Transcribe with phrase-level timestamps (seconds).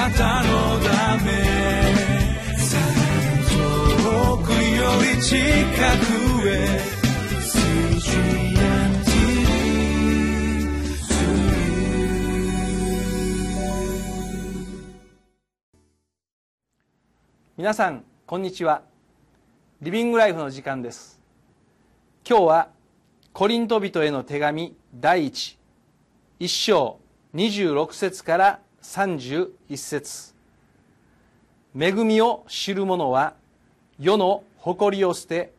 [0.00, 1.30] なたのため。
[3.92, 4.56] 遠くよ
[5.14, 6.80] り近くへ。
[17.58, 18.80] 皆さんこんにちは。
[19.82, 21.20] リビングライフの時間です。
[22.26, 22.68] 今日は
[23.34, 25.58] コリント人への手紙第一
[26.38, 26.98] 一章
[27.34, 30.34] 26節から31節
[31.78, 33.34] 恵みを知る者は
[33.98, 35.52] 世の誇りを捨て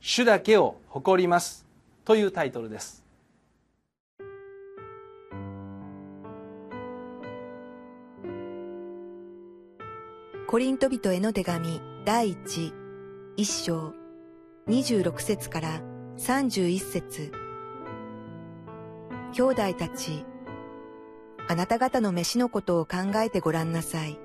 [0.00, 1.66] 主だけを誇ります
[2.04, 3.04] というタイトルです。
[10.46, 12.72] コリント人への手紙第一
[13.36, 13.94] 一章
[14.66, 15.80] 26節から
[16.18, 17.32] 31節。
[19.32, 20.24] 兄弟たち、
[21.50, 24.20] あなた方の飯のことを考えてごらんなさい。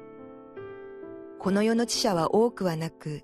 [1.40, 3.24] この世の知者は多くはなく、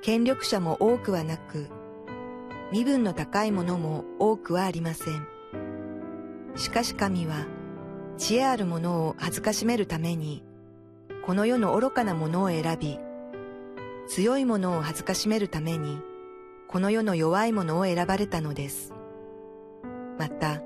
[0.00, 1.68] 権力者も多くはなく、
[2.72, 5.28] 身分の高いものも多くはありません。
[6.56, 7.46] しかし神は、
[8.16, 10.42] 知恵ある者を恥ずかしめるために、
[11.26, 12.98] この世の愚かなものを選び、
[14.08, 16.00] 強いものを恥ずかしめるために、
[16.68, 18.94] この世の弱いものを選ばれたのです。
[20.18, 20.62] また、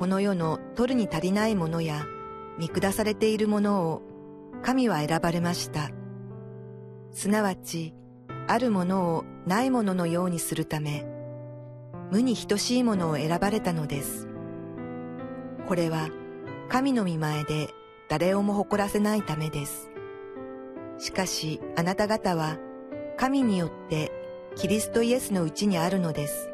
[0.00, 2.06] この世の取るに足りないものや
[2.56, 4.02] 見下されているものを
[4.62, 5.90] 神は選ばれました。
[7.12, 7.92] すなわち、
[8.48, 11.04] あるものをないもののようにするため、
[12.10, 14.26] 無に等しいものを選ばれたのです。
[15.68, 16.08] これは
[16.70, 17.68] 神の見前で
[18.08, 19.90] 誰をも誇らせないためです。
[20.96, 22.56] しかしあなた方は
[23.18, 24.10] 神によって
[24.56, 26.48] キリストイエスのうちにあるのです。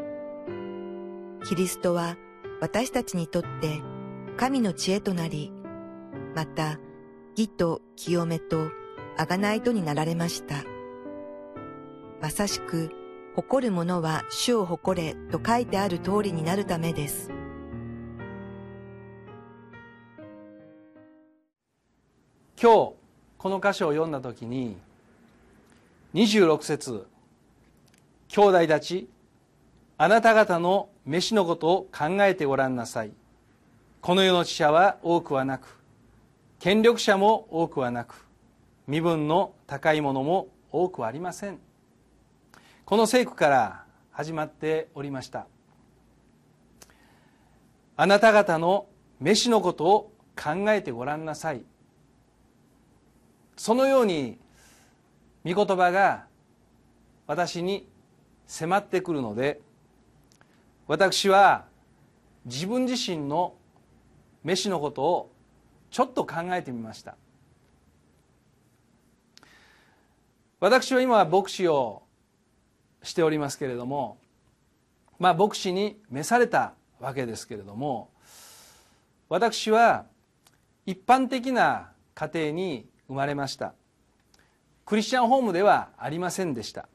[1.48, 2.16] キリストは
[2.60, 3.82] 私たちにとって
[4.38, 5.52] 神の知恵となり、
[6.34, 6.78] また
[7.36, 8.70] 義と清めと
[9.18, 10.64] 贖いとになられました。
[12.20, 12.90] まさしく
[13.34, 17.30] 誇る者は主を誇れと書いてある通りになるためです。
[22.60, 22.92] 今日
[23.36, 24.78] この箇所を読んだ時に
[26.14, 27.06] 26節
[28.28, 29.10] 兄弟たち
[29.98, 33.12] あなた方の飯のことを考えてごらんなさい。
[34.00, 35.78] この世の知者は多くはなく
[36.58, 38.26] 権力者も多くはなく
[38.86, 41.58] 身分の高いものも多くはありません。
[42.84, 45.46] この聖句から始まっておりました。
[47.96, 48.86] あなた方の
[49.20, 51.64] 飯のことを考えてごらんなさい。
[53.56, 54.38] そのように
[55.44, 56.26] 御言葉が
[57.26, 57.88] 私に
[58.46, 59.60] 迫ってくるので
[60.86, 61.64] 私は
[62.44, 63.54] 自分自身の
[64.44, 65.32] 飯のことを
[65.90, 67.16] ちょっと考えてみました。
[70.60, 72.02] 私は今は牧師を
[73.02, 74.18] しておりますけれども
[75.18, 78.10] まあ牧師に召されたわけですけれども
[79.28, 80.06] 私は
[80.86, 83.74] 一般的な家庭に生まれました。
[84.84, 86.88] クリスチャンホームではありませんでした。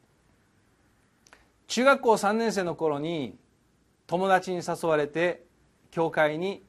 [1.67, 3.35] 中学校3年生の頃に
[4.11, 5.45] 友達に誘われて
[5.89, 6.65] 教会に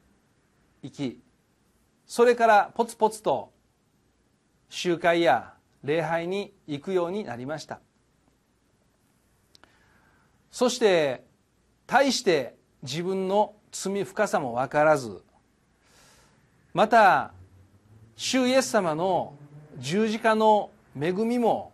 [0.81, 1.21] 行き
[2.07, 3.51] それからポツポツと
[4.69, 7.81] 集会や礼拝に行くようになりました。
[10.53, 11.25] そして
[11.89, 12.55] 大して
[12.85, 15.21] 自分の罪深さも分からず
[16.73, 17.33] また
[18.15, 19.35] 主イエス様の
[19.79, 21.73] 十字架の恵みも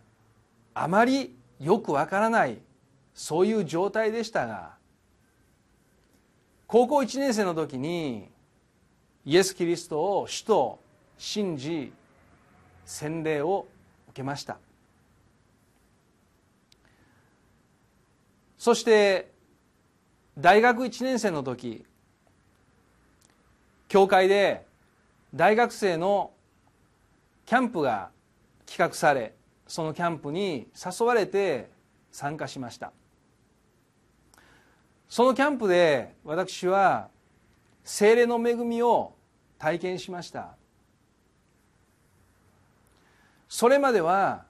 [0.73, 2.57] あまりよくわからない
[3.12, 4.78] そういう状態でしたが
[6.69, 8.29] 高校1年生の時に
[9.25, 10.79] イエス・キリストを主と
[11.17, 11.95] 信じ
[12.84, 13.67] 洗礼を
[14.09, 14.59] 受けました。
[18.59, 19.33] そして
[20.37, 21.87] 大学1年生の時
[23.89, 24.67] 教会で
[25.34, 26.33] 大学生の
[27.47, 28.10] キャンプが
[28.66, 29.34] 企画され
[29.66, 31.71] そのキャンプに誘われて
[32.13, 32.92] 参加しました。
[35.18, 37.09] そのキャンプで私は
[37.82, 39.15] 精霊の恵みを
[39.59, 40.54] 体験しました。
[43.48, 44.44] それまでは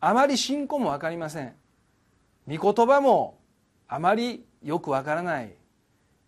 [0.00, 1.54] あまり信仰も分かりません。
[2.50, 3.36] 御言葉も
[3.88, 5.52] あまりよく分からない。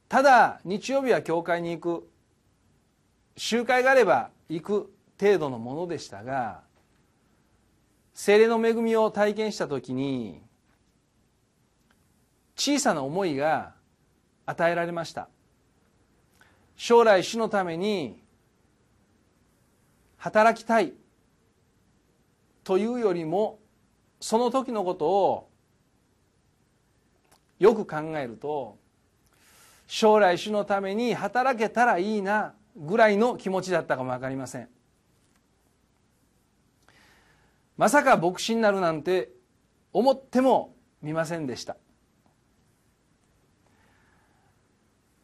[0.07, 2.11] ただ日曜日は教会に行く。
[3.39, 6.61] 集会があれば行く程度のものでしたが
[8.13, 10.43] 精霊の恵みを体験した時に
[12.61, 13.73] 小さな思いが
[14.45, 15.31] 与えられました。
[16.77, 18.23] 将来主のために
[20.19, 20.93] 働きたい
[22.63, 23.61] というよりも
[24.21, 25.49] その時のことを
[27.59, 28.77] よく考えると
[29.87, 34.69] 将来主のために働けたらいいなぐらいの気持ちだったかも分かりません。
[37.79, 39.31] まさか牧師になるなんて
[39.95, 41.79] 思ってもみませんでした。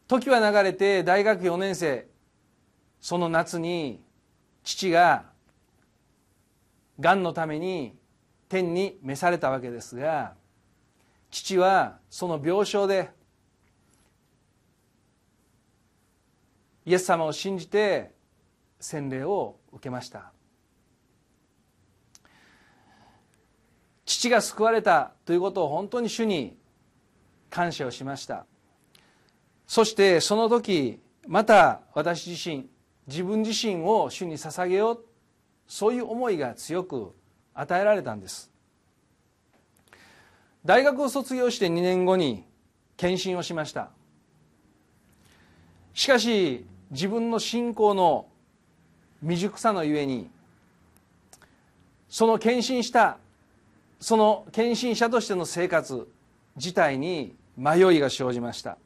[0.08, 2.06] 時は流れて大学4年生
[3.00, 4.00] その夏に
[4.62, 5.24] 父が
[6.98, 7.94] がんのために
[8.48, 10.34] 天に召されたわけですが
[11.30, 13.10] 父はその病床で
[16.84, 18.12] イエス様を信じて
[18.78, 20.30] 洗礼を受けました。
[24.04, 26.56] 父が救われたということを本当に主に
[27.50, 28.46] 感謝をしました。
[29.66, 32.68] そしてその時また私自身
[33.06, 35.04] 自分自身を主に捧げよう
[35.66, 37.14] そういう思いが強く
[37.54, 38.50] 与えられたんです。
[40.64, 42.44] 大学を卒業して2年後に
[42.96, 43.90] 献身をしました。
[45.94, 48.26] しかし自分の信仰の
[49.20, 50.28] 未熟さのゆえに
[52.08, 53.18] その献身した
[53.98, 56.08] その献身者としての生活
[56.56, 58.78] 自体に迷いが生じました。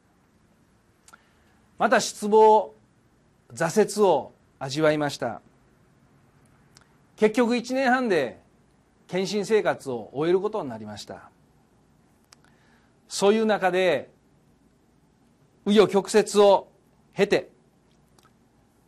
[1.81, 2.75] また失望
[3.51, 5.41] 挫折を味わいました。
[7.15, 8.39] 結局1年半で
[9.07, 11.31] 献身生活を終えることになりました。
[13.07, 14.11] そういう中で
[15.65, 16.67] 紆余曲折を
[17.15, 17.49] 経て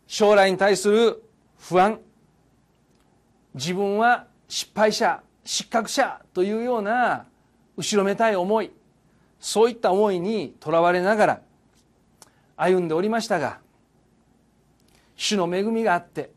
[0.05, 1.23] 将来に対する
[1.57, 1.99] 不安
[3.55, 7.25] 自分は失敗者失格者というような
[7.75, 8.69] 後ろめたい思い
[9.39, 11.41] そういった思いにとらわれながら
[12.55, 13.59] 歩んでおりましたが
[15.15, 16.31] 主の恵みがあって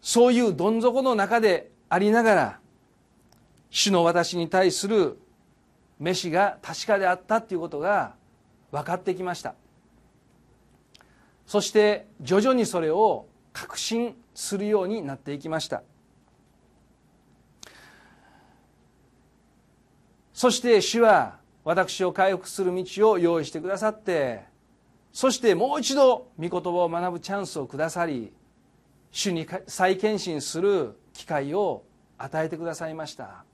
[0.00, 2.60] そういうどん底の中でありながら
[3.70, 5.18] 主の私に対する
[5.98, 8.14] 飯が確かであったということが
[8.72, 9.54] 分かってきました。
[11.46, 15.82] そして徐々にそれを確信するようになっていきました。
[20.32, 24.44] そして主は私を回復する道を用意してくださって
[25.12, 28.32] そしてもう一度御言葉を学ぶチャンスをくださり
[29.10, 31.84] 主に再献身する機会を
[32.16, 33.44] 与えてくださいました。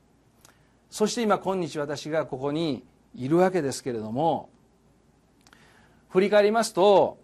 [0.90, 4.50] そして今今日私がここにいるわけですけれども
[6.08, 7.18] 振り返りますと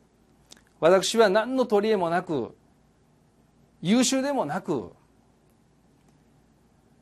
[0.80, 2.56] 私は何の取り柄もなく
[3.80, 4.92] 優秀でもなく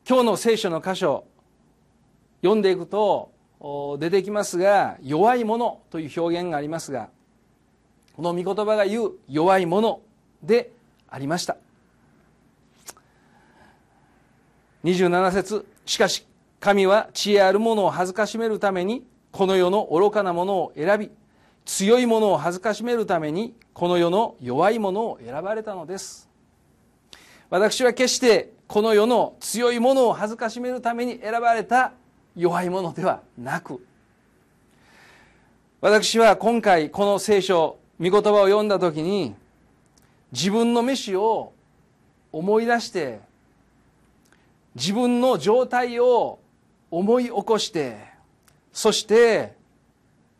[0.08, 1.24] 今日の聖書の箇所
[2.42, 3.32] 読んでいくと
[3.98, 7.10] 出てきますが弱いものという表現がありますが
[8.14, 10.00] この御言葉が言う弱いもの
[10.42, 10.72] で
[11.08, 11.56] ありました。
[14.84, 16.26] 27節しかし
[16.58, 21.10] 神は知恵ある者を恥ずかしめるためにこの世の愚かなものを選び
[21.66, 26.28] 強いものを恥ずかしめるためにこの世の弱いものを選ばれたのです。
[27.50, 31.92] 私は決してこの世の強いものを恥ずかしめるために選ばれた
[32.36, 33.84] 弱いものではなく。
[35.80, 39.34] 私は今回この聖書御言葉を読んだ時に
[40.32, 41.52] 自分の飯を
[42.32, 43.20] 思い出して
[44.74, 46.38] 自分の状態を
[46.90, 47.98] 思い起こして
[48.72, 49.54] そして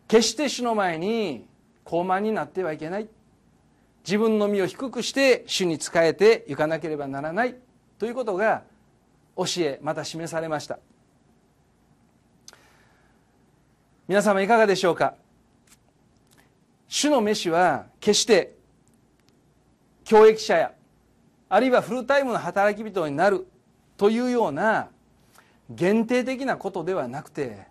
[0.09, 1.47] 決して主の前に
[1.85, 3.09] 高慢になってはいけない。
[4.05, 7.57] 自分の身を低くして主に仕えていかなければならない。
[7.99, 8.63] ということが
[9.37, 10.79] 教えまた示されました。
[14.11, 15.15] 皆様いかがでしょうか？
[16.89, 18.57] 主の飯は決して
[20.03, 20.73] 教育者や
[21.49, 23.47] あるいはフルタイムの働き人になる
[23.97, 24.89] というような
[25.71, 27.69] 限定的なことではなくて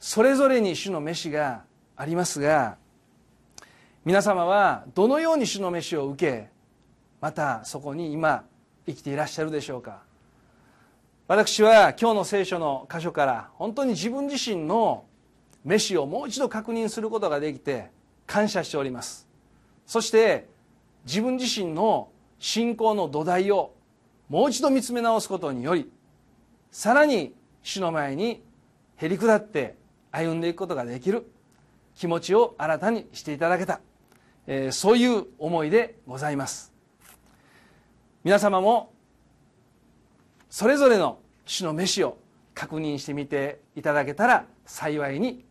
[0.00, 1.62] それぞれに主の飯が
[1.96, 2.76] ありますが
[4.04, 6.48] 皆様はどのように主の飯を受け
[7.20, 8.42] またそこに今
[8.84, 10.02] 生きていらっしゃるでしょうか？
[11.28, 15.04] 私は今日の聖書の箇所から本当に自分自身の
[15.64, 17.90] 飯をもう一度確認することができて
[18.26, 19.28] 感謝しております。
[19.86, 20.48] そして
[21.04, 23.74] 自分自身の信仰の土台を
[24.28, 25.90] もう一度見つめ直すことにより
[26.70, 28.42] さらに主の前に
[28.96, 29.76] へり下って
[30.10, 31.30] 歩んでいくことができる。
[32.00, 33.80] 気持ちを新たにしていただけた、
[34.46, 36.72] えー、そういう思いでございます。
[38.24, 38.92] 皆様も
[40.48, 42.16] それぞれの主の飯を
[42.54, 45.44] 確認してみていただけたら幸いに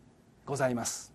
[0.50, 1.14] ございます。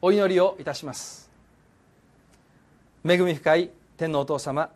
[0.00, 1.28] お祈りをいたします
[3.04, 4.70] 恵み深い天のお父様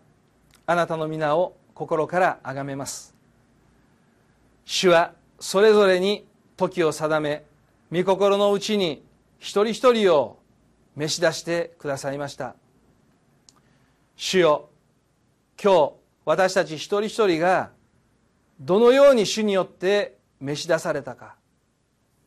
[0.67, 3.15] あなたの皆を心から崇めます。
[4.65, 6.25] 主はそれぞれに
[6.57, 7.45] 時を定め
[7.91, 9.03] 御心のうちに
[9.39, 10.39] 一人一人を
[10.95, 12.55] 召し出してくださいました。
[14.17, 14.69] 主よ
[15.63, 15.93] 今日
[16.25, 17.71] 私たち一人一人が
[18.61, 21.35] どのように主によって召し出されたか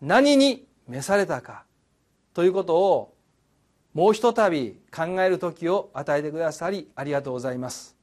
[0.02, 1.64] 何に召されたか
[2.34, 3.14] ということを
[3.94, 7.95] もうひとたび考える時を与えてくださりありがとうございます。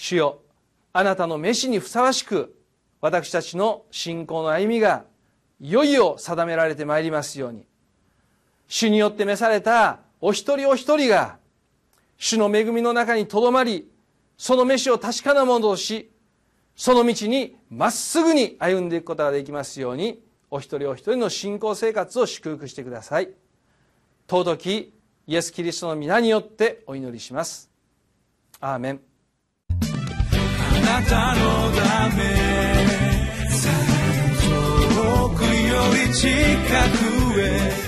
[0.00, 0.38] 主よ
[0.94, 2.56] あなたの召しにふさわしく
[3.02, 5.04] 私たちの信仰の歩みが
[5.60, 7.66] いよいよ定められてまいりますように。
[8.66, 11.36] 主によって召されたお一人お一人が
[12.16, 13.90] 主の恵みの中にとどまり
[14.38, 16.10] その飯を確かなものとし
[16.74, 23.28] その道にまっすぐに歩んでいくことができますようにお一人お一人の信仰生活を祝福してください。
[24.28, 24.94] 尊き
[25.26, 27.68] イエス・キリストの皆によってお祈りします。
[28.60, 29.09] アーメン。
[30.90, 32.20] なたのため。
[34.94, 36.28] 遠くより近
[36.98, 37.80] くへ。